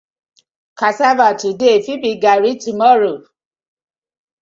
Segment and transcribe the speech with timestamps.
[0.79, 3.15] Cassava today fit be Garri tomorrow.